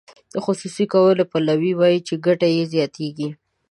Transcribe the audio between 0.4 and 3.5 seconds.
خصوصي کولو پلوي وایي چې ګټه یې زیاتیږي.